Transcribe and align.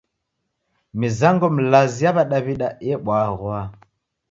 Mizango 0.99 1.45
milazi 1.55 1.99
ya 2.05 2.11
w'adaw'ida 2.15 2.67
ebwaghwa. 2.91 3.59